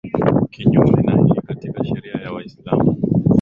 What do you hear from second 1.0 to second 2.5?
na hii katika sheria ya